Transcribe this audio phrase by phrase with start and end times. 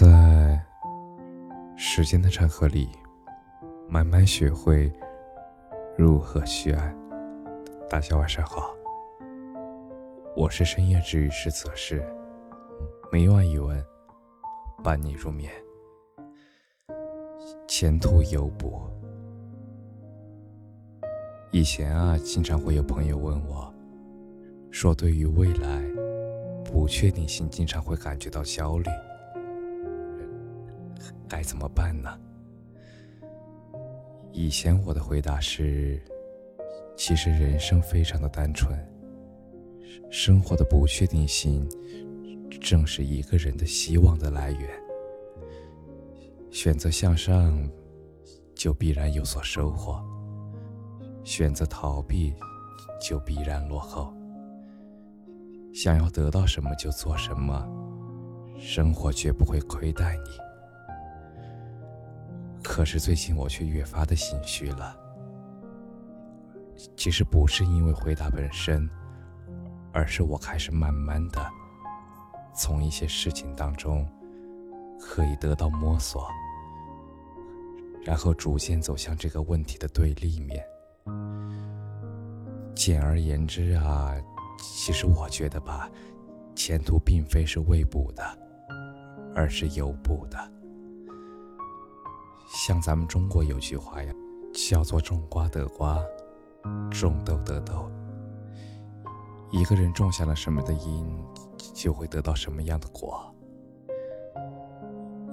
[0.00, 0.58] 在
[1.76, 2.88] 时间的长河里，
[3.86, 4.90] 慢慢学会
[5.94, 6.96] 如何去爱。
[7.86, 8.74] 大家晚上好，
[10.34, 12.02] 我是深夜治愈师泽是，
[13.12, 13.84] 每晚一文
[14.82, 15.52] 伴你入眠。
[17.68, 18.80] 前途有补。
[21.52, 23.70] 以前啊，经常会有朋友问我，
[24.70, 25.82] 说对于未来
[26.64, 28.88] 不确定性，经常会感觉到焦虑。
[31.30, 32.18] 该怎么办呢？
[34.32, 36.02] 以前我的回答是：
[36.96, 38.76] 其实人生非常的单纯，
[40.10, 41.68] 生活的不确定性
[42.60, 44.68] 正是一个人的希望的来源。
[46.50, 47.56] 选择向上，
[48.56, 50.02] 就必然有所收获；
[51.22, 52.34] 选择逃避，
[53.00, 54.12] 就必然落后。
[55.72, 57.64] 想要得到什么就做什么，
[58.58, 60.49] 生活绝不会亏待你。
[62.70, 64.96] 可是最近我却越发的心虚了。
[66.96, 68.88] 其实不是因为回答本身，
[69.92, 71.44] 而是我开始慢慢的
[72.54, 74.08] 从一些事情当中
[75.00, 76.28] 可以得到摸索，
[78.04, 80.64] 然后逐渐走向这个问题的对立面。
[82.72, 84.14] 简而言之啊，
[84.60, 85.90] 其实我觉得吧，
[86.54, 88.22] 前途并非是未卜的，
[89.34, 90.59] 而是有卜的。
[92.52, 94.12] 像咱们中国有句话呀，
[94.52, 95.98] 叫做“种瓜得瓜，
[96.90, 97.90] 种豆得豆”。
[99.50, 101.24] 一个人种下了什么的因，
[101.72, 103.32] 就会得到什么样的果。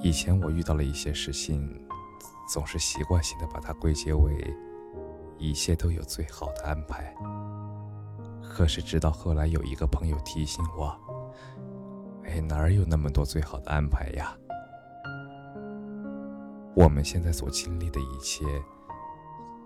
[0.00, 1.86] 以前我遇到了一些事情，
[2.52, 4.54] 总是习惯性的把它归结为
[5.38, 7.14] 一切都有最好的安排。
[8.42, 10.94] 可是直到后来有一个朋友提醒我
[12.24, 14.36] ：“哎，哪有那么多最好的安排呀？”
[16.76, 18.44] 我们现在所经历的一切，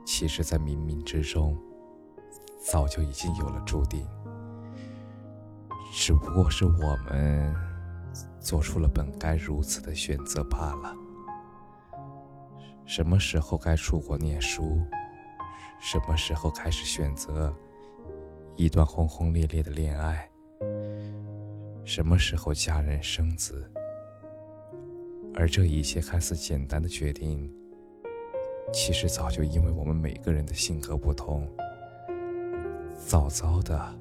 [0.04, 1.60] 其实，在冥冥之中，
[2.64, 4.06] 早就已经有了注定，
[5.92, 7.52] 只不过是我们
[8.38, 10.94] 做出了本该如此的选择罢了。
[12.86, 14.80] 什么时候该出国念书？
[15.80, 17.52] 什么时候开始选择
[18.54, 20.30] 一段轰轰烈烈的恋爱？
[21.84, 23.68] 什么时候嫁人生子？
[25.40, 27.50] 而这一切看似简单的决定，
[28.74, 31.48] 其实早就因为我们每个人的性格不同，
[32.94, 33.98] 早早的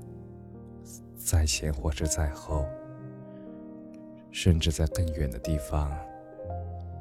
[1.16, 2.66] 在前或者在后，
[4.32, 5.90] 甚至在更远的地方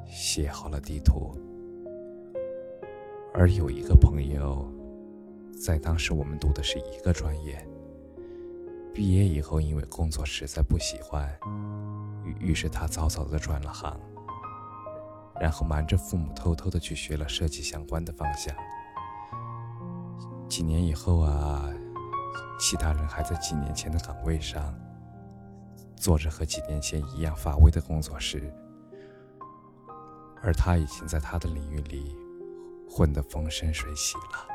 [0.07, 1.37] 写好了地图。
[3.33, 4.71] 而有一个朋友，
[5.61, 7.61] 在当时我们读的是一个专业，
[8.93, 11.29] 毕业以后因为工作实在不喜欢，
[12.23, 13.99] 于于是他早早的转了行。
[15.39, 18.53] 然后瞒着父母，偷偷的去学了设计相关的方向。
[20.49, 21.69] 几年以后啊，
[22.59, 24.73] 其他人还在几年前的岗位上，
[25.95, 28.51] 做着和几年前一样乏味的工作时，
[30.41, 32.15] 而他已经在他的领域里
[32.89, 34.47] 混得风生水起了。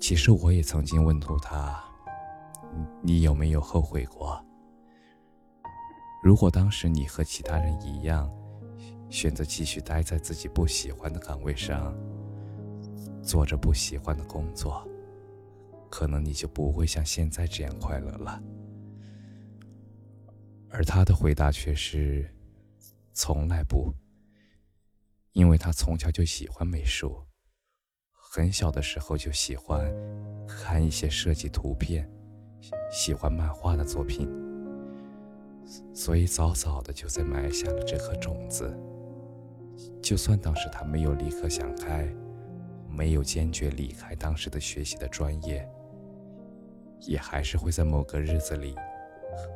[0.00, 1.78] 其实我也曾经问过他
[3.02, 4.44] ：“你有没有后悔过？
[6.22, 8.30] 如果当时你和其他人一样？”
[9.10, 11.92] 选择继续待在自己不喜欢的岗位上，
[13.24, 14.88] 做着不喜欢的工作，
[15.90, 18.40] 可能你就不会像现在这样快乐了。
[20.68, 22.32] 而他的回答却是：
[23.12, 23.92] 从来不，
[25.32, 27.20] 因为他从小就喜欢美术，
[28.12, 29.92] 很小的时候就喜欢
[30.46, 32.08] 看一些设计图片，
[32.92, 34.30] 喜欢漫画的作品，
[35.94, 38.76] 所以早早的就在埋下了这颗种子。
[40.02, 42.08] 就算当时他没有立刻想开，
[42.88, 45.66] 没有坚决离开当时的学习的专业，
[47.06, 48.74] 也还是会在某个日子里，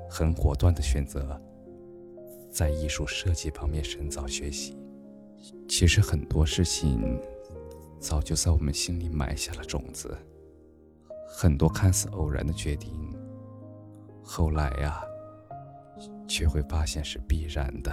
[0.09, 1.41] 很果断的选择，
[2.51, 4.79] 在艺术设计方面深造学习。
[5.69, 7.21] 其实很多事情，
[7.99, 10.17] 早就在我们心里埋下了种子。
[11.37, 12.93] 很多看似偶然的决定，
[14.23, 15.03] 后来呀，
[16.27, 17.93] 却会发现是必然的。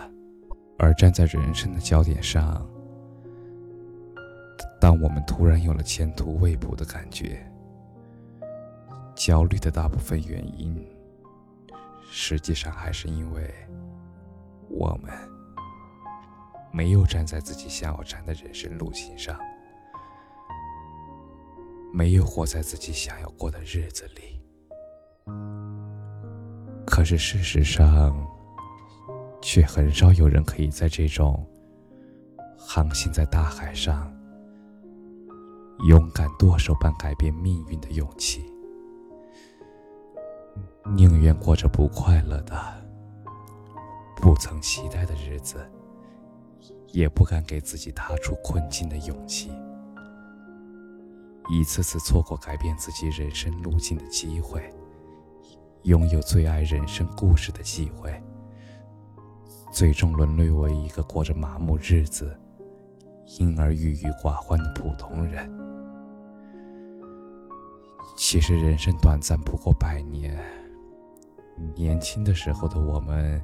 [0.78, 2.68] 而站在人生的焦点上，
[4.80, 7.46] 当我们突然有了前途未卜的感觉，
[9.16, 10.84] 焦虑的大部分原因，
[12.10, 13.54] 实际上还是因为
[14.70, 15.14] 我们
[16.72, 19.40] 没有站在自己想要站的人生路径上，
[21.94, 24.31] 没有活在自己想要过的日子里。
[27.02, 28.16] 可是事实上。
[29.42, 31.44] 却很少有人可以在这种
[32.56, 34.14] 航行在大海上，
[35.88, 38.46] 勇敢剁手般改变命运的勇气。
[40.96, 42.56] 宁愿过着不快乐的、
[44.18, 45.58] 不曾期待的日子，
[46.90, 49.52] 也不敢给自己踏出困境的勇气。
[51.50, 54.72] 一次次错过改变自己人生路径的机会，
[55.84, 58.14] 拥有最爱人生故事的机会，
[59.74, 62.38] 最终沦落为一个过着麻木日子、
[63.40, 65.52] 因而郁郁寡欢的普通人。
[68.16, 70.40] 其实人生短暂不过百年，
[71.76, 73.42] 年轻的时候的我们，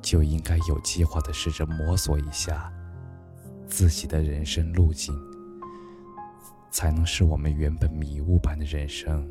[0.00, 2.72] 就应该有计划的试着摸索一下
[3.66, 5.12] 自己的人生路径。
[6.70, 9.28] 才能使我们原本迷雾般的人生，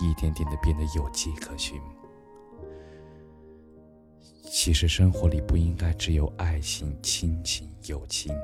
[0.00, 1.80] 一点点的变得有迹可循。
[4.44, 8.34] 其实生活里不应该只有爱情、亲情、友情，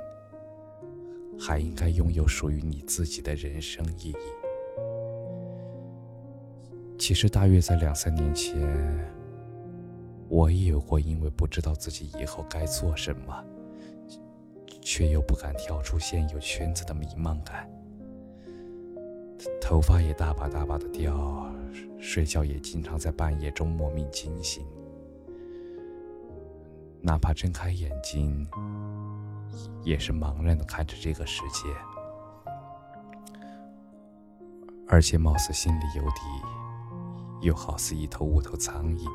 [1.38, 4.16] 还应该拥有属于你自己的人生意义。
[6.98, 8.60] 其实大约在两三年前，
[10.28, 13.44] 我也有过因为不知道自己以后该做什么，
[14.82, 17.70] 却又不敢跳出现有圈子的迷茫感。
[19.70, 21.48] 头发也大把大把的掉，
[22.00, 24.66] 睡觉也经常在半夜中莫名惊醒。
[27.00, 28.44] 哪怕睁开眼睛，
[29.84, 31.68] 也是茫然的看着这个世界，
[34.88, 36.20] 而且貌似心里有底，
[37.42, 39.08] 又好似一头无头苍蝇，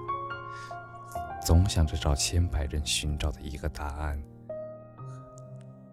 [1.45, 4.23] 总想着找千百人寻找的一个答案。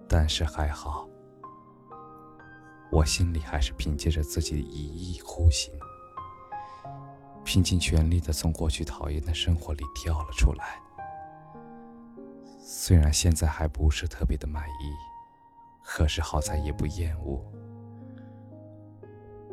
[0.06, 1.08] 但是还好。
[2.92, 5.72] 我心里还是凭借着自己的一意孤行，
[7.42, 10.78] 拼尽全力的从过去讨厌的生活里跳了出来。
[12.60, 14.92] 虽然现在还不是特别的满意，
[15.82, 17.42] 可是好在也不厌恶。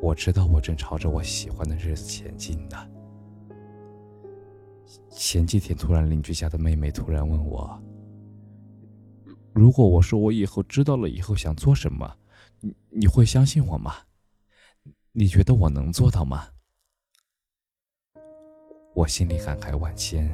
[0.02, 2.78] 我知道我正朝着我喜欢的日子前进呢。
[5.12, 7.82] 前几天突然邻居家的妹妹突然问我
[9.56, 12.16] ：“如果我说我以后知道了以后想做什么？”
[12.62, 13.96] 你你会相信我吗？
[15.12, 16.50] 你觉得我能做到吗？
[18.94, 20.30] 我心里感慨万千，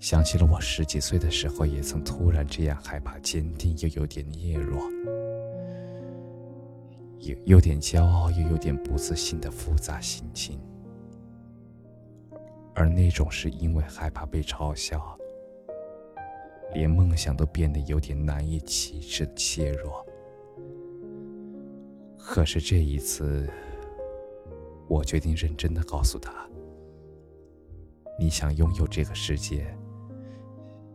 [0.00, 4.82] 想起了我十几岁的时候，也曾突然这样害怕、坚定又有点怯弱，
[7.20, 10.60] 有有点骄傲又有点不自信的复杂心情，
[12.74, 15.16] 而那种是因为害怕被嘲笑，
[16.74, 20.04] 连梦想都变得有点难以启齿的怯弱。
[22.32, 23.46] 可是这一次，
[24.88, 26.32] 我决定认真的告诉他
[28.18, 29.76] ：“你想拥有这个世界，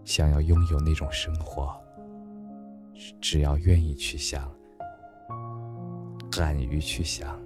[0.04, 1.80] 想要拥有那种生活，
[3.22, 4.52] 只要愿意去想，
[6.32, 7.40] 敢于去想，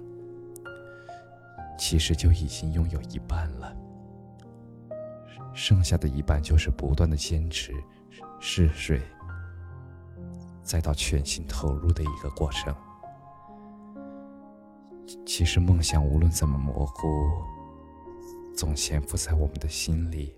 [1.78, 3.76] 其实就已经拥有一半了。
[5.52, 7.74] 剩下的一半就是不断的坚持、
[8.40, 9.02] 试水，
[10.62, 12.74] 再到全心投入的一个过程。”
[15.34, 17.08] 其实梦想无论怎么模糊，
[18.54, 20.36] 总潜伏在我们的心里，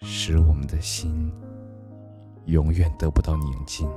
[0.00, 1.28] 使我们的心
[2.44, 3.90] 永远得不到宁静。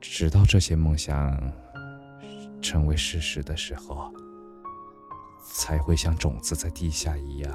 [0.00, 1.38] 直到这些梦想
[2.62, 4.10] 成为事实的时候，
[5.52, 7.54] 才会像种子在地下一样，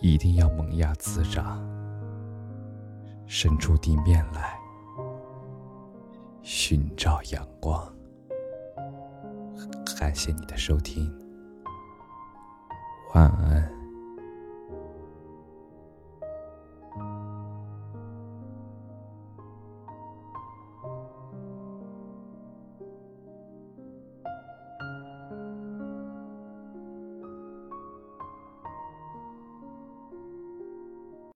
[0.00, 1.62] 一定要萌芽滋长，
[3.26, 4.58] 伸出地面来，
[6.40, 7.86] 寻找阳光。
[9.98, 11.10] 感谢你的收听，
[13.14, 13.73] 晚安。